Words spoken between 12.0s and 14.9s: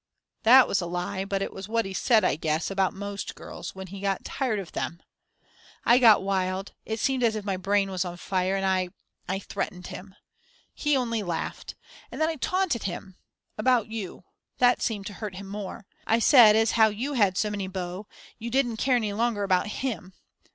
And then I taunted him about you; that